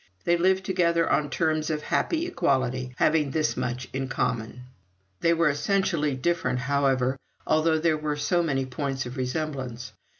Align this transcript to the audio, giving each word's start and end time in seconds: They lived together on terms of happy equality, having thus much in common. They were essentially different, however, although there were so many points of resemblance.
They 0.23 0.35
lived 0.35 0.65
together 0.65 1.07
on 1.07 1.29
terms 1.29 1.69
of 1.69 1.83
happy 1.83 2.25
equality, 2.25 2.95
having 2.97 3.29
thus 3.29 3.55
much 3.55 3.87
in 3.93 4.07
common. 4.07 4.61
They 5.19 5.31
were 5.31 5.47
essentially 5.47 6.15
different, 6.15 6.57
however, 6.57 7.17
although 7.45 7.77
there 7.77 7.97
were 7.99 8.15
so 8.17 8.41
many 8.41 8.65
points 8.65 9.05
of 9.05 9.15
resemblance. 9.15 9.93